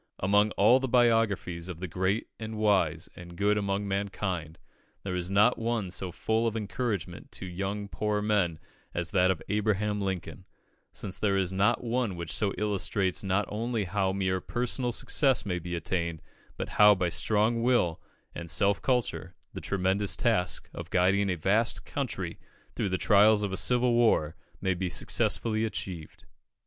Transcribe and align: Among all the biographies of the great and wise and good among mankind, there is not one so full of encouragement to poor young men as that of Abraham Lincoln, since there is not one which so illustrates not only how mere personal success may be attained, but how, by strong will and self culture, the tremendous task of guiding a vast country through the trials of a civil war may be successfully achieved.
Among 0.17 0.49
all 0.53 0.79
the 0.79 0.87
biographies 0.87 1.69
of 1.69 1.79
the 1.79 1.87
great 1.87 2.25
and 2.39 2.57
wise 2.57 3.07
and 3.15 3.35
good 3.37 3.55
among 3.55 3.87
mankind, 3.87 4.57
there 5.03 5.13
is 5.15 5.29
not 5.29 5.59
one 5.59 5.91
so 5.91 6.11
full 6.11 6.47
of 6.47 6.57
encouragement 6.57 7.31
to 7.33 7.87
poor 7.91 8.17
young 8.19 8.27
men 8.27 8.57
as 8.95 9.11
that 9.11 9.29
of 9.29 9.43
Abraham 9.47 10.01
Lincoln, 10.01 10.45
since 10.91 11.19
there 11.19 11.37
is 11.37 11.53
not 11.53 11.83
one 11.83 12.15
which 12.15 12.31
so 12.31 12.51
illustrates 12.57 13.23
not 13.23 13.45
only 13.49 13.83
how 13.83 14.11
mere 14.11 14.41
personal 14.41 14.91
success 14.91 15.45
may 15.45 15.59
be 15.59 15.75
attained, 15.75 16.23
but 16.57 16.67
how, 16.69 16.95
by 16.95 17.09
strong 17.09 17.61
will 17.61 18.01
and 18.33 18.49
self 18.49 18.81
culture, 18.81 19.35
the 19.53 19.61
tremendous 19.61 20.15
task 20.15 20.67
of 20.73 20.89
guiding 20.89 21.29
a 21.29 21.35
vast 21.35 21.85
country 21.85 22.39
through 22.75 22.89
the 22.89 22.97
trials 22.97 23.43
of 23.43 23.51
a 23.51 23.55
civil 23.55 23.93
war 23.93 24.35
may 24.61 24.73
be 24.73 24.89
successfully 24.89 25.63
achieved. 25.63 26.25